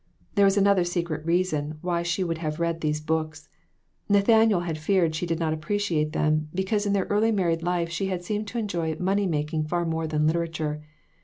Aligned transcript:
There 0.33 0.45
was 0.45 0.57
another 0.57 0.83
secret 0.83 1.23
reason 1.27 1.77
why 1.81 2.01
she 2.01 2.23
would 2.23 2.39
have 2.39 2.59
read 2.59 2.81
those 2.81 2.99
books. 2.99 3.47
Nathaniel 4.09 4.61
had 4.61 4.79
feared 4.79 5.13
she 5.13 5.27
did 5.27 5.37
not 5.37 5.53
appreciate 5.53 6.11
them, 6.11 6.49
because 6.55 6.87
in 6.87 6.93
their 6.93 7.05
early 7.11 7.31
married 7.31 7.61
life 7.61 7.89
she 7.91 8.07
had 8.07 8.23
seemed 8.23 8.47
to 8.47 8.57
enjoy 8.57 8.95
money 8.95 9.27
mak 9.27 9.53
ing 9.53 9.63
far 9.63 9.85
more 9.85 10.07
than 10.07 10.25
literature. 10.25 10.81